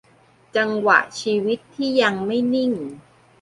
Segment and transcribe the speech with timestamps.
[0.57, 2.71] จังหวะชีวิตที่ยังไม่นิ่ง